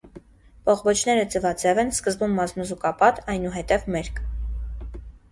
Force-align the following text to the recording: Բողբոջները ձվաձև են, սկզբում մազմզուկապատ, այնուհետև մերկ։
Բողբոջները 0.67 1.25
ձվաձև 1.33 1.81
են, 1.83 1.91
սկզբում 1.97 2.33
մազմզուկապատ, 2.37 3.19
այնուհետև 3.33 3.85
մերկ։ 3.97 4.23